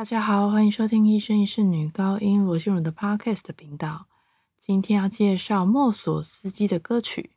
[0.00, 4.06] 大家好，欢迎收听《一生一世女高音》罗心如的 Podcast 频道。
[4.62, 7.32] 今天要介绍莫索斯基的歌曲。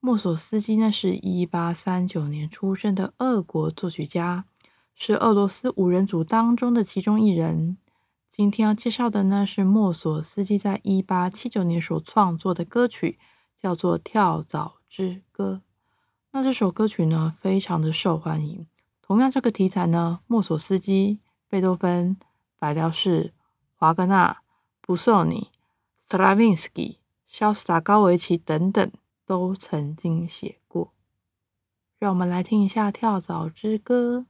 [0.00, 4.44] 莫索斯基呢，是一八三九年出生的俄国作曲家，
[4.96, 7.78] 是俄罗斯五人组当中的其中一人。
[8.32, 13.20] 今天要介绍的呢，是莫索斯基在一八七九年所创作的歌曲，
[13.62, 15.62] 叫做《跳蚤之歌》。
[16.32, 18.66] 那这首歌曲呢，非常的受欢迎。
[19.00, 21.20] 同样，这个题材呢，莫索斯基。
[21.54, 22.16] 贝多芬、
[22.58, 23.32] 白辽士、
[23.76, 24.38] 华格纳、
[24.80, 25.52] 布索尼、
[26.04, 28.90] 斯拉文斯基、肖斯塔高维奇等等
[29.24, 30.92] 都曾经写过。
[31.96, 34.26] 让我们来听一下《跳蚤之歌》。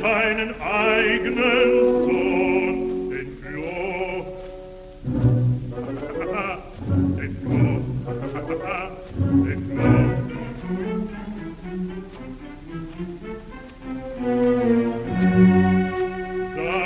[0.00, 1.70] seinen eigenen
[2.06, 4.24] Sohn, den Flo.
[7.16, 7.60] den Flo.
[9.44, 9.90] den Flo.
[16.56, 16.76] Da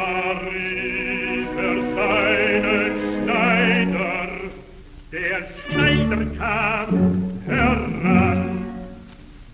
[0.50, 2.92] rief er seinen
[3.22, 4.26] Schneider,
[5.12, 5.38] der
[5.70, 6.90] Schneider kam
[7.46, 8.42] heran,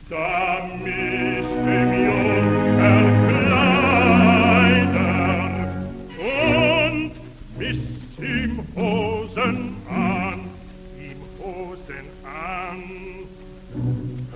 [0.09, 1.10] damit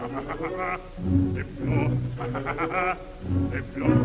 [0.05, 1.91] Des flots,
[3.51, 4.05] des flots,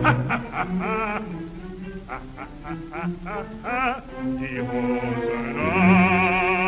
[4.38, 6.59] qui rosent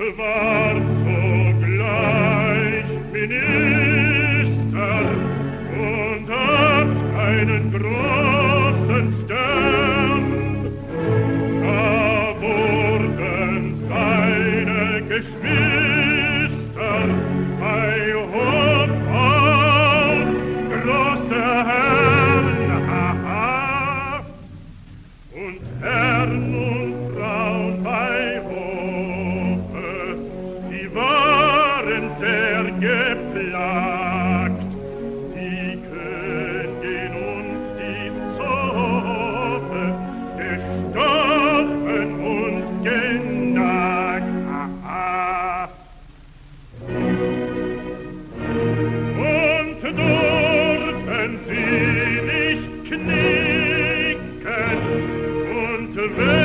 [0.00, 4.96] Und war sogleich Minister
[5.76, 6.88] und hat
[7.18, 10.24] einen großen Stern.
[11.60, 11.84] Da
[12.40, 16.96] wurden seine Geschwister
[17.60, 17.94] bei
[18.32, 20.24] Hof auf
[20.82, 22.48] große Herren,
[25.34, 26.89] und Herren und
[51.90, 52.58] König
[52.88, 54.20] knicken
[55.50, 56.39] und will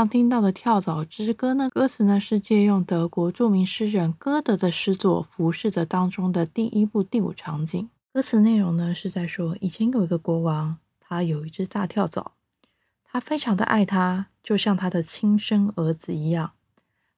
[0.00, 7.90] 刚听到的《跳蚤之歌》呢，歌词呢是借用德国著名诗人歌德的诗作《浮士德》当中的第一部第五场景。
[8.14, 12.32] 歌词内容呢是在说，以前有一个国王，他有一只大跳蚤，
[13.04, 16.52] 他非常的爱他，就像他的亲生儿子一样。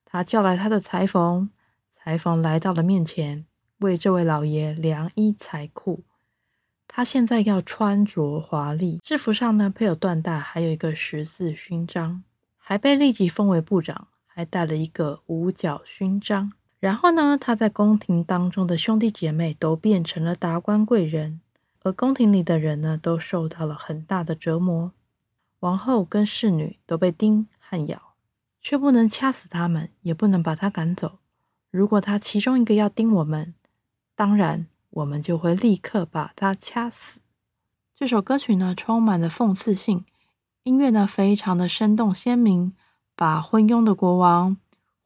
[0.03, 1.49] 他叫来他的裁缝，
[1.95, 3.45] 裁缝来到了面前，
[3.77, 6.03] 为这位老爷量衣裁裤。
[6.89, 12.23] 他现在要穿着华丽，制服上呢配有缎带，还有一个十字勋章，
[12.65, 16.53] 还被立即封为部长，还带了一个五角勋章。
[16.79, 21.41] 然后呢，他在宫廷当中的兄弟姐妹都变成了达官贵人，
[21.81, 24.93] 而宫廷里的人呢，都受到了很大的折磨。
[25.59, 28.13] 王后跟侍女都被叮和咬，
[28.61, 31.19] 却不能掐死他们，也不能把他赶走。
[31.69, 33.53] 如果他其中一个要叮我们，
[34.15, 34.67] 当然。
[34.97, 37.19] 我们就会立刻把他掐死。
[37.95, 40.05] 这首歌曲呢，充满了讽刺性，
[40.63, 42.71] 音乐呢非常的生动鲜明，
[43.17, 44.55] 把昏庸的国王、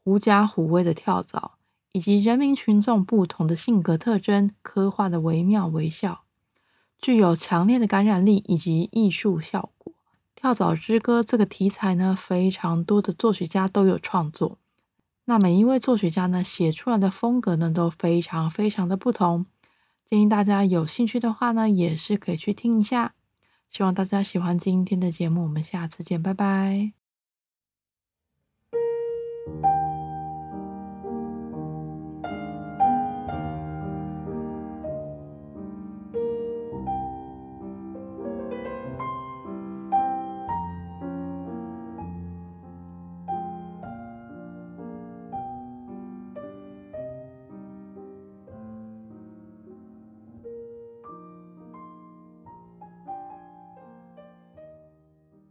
[0.03, 1.53] 狐假虎威的跳蚤
[1.91, 6.21] 以及人民群众不同的性格特征刻画的惟妙惟肖，
[6.99, 9.93] 具有强烈的感染力以及艺术效果。
[10.39, 14.59] 《跳蚤之歌》这个题材呢，非常多的作曲家都有创作，
[15.25, 19.47] 那每一位作曲家呢，写出来的风格呢，都非常非常的不同。
[20.07, 23.15] 建议大家有兴趣的话呢，也是可以去听一下。
[23.71, 26.96] 希望大家喜欢今天的节目，我们下次见，拜拜。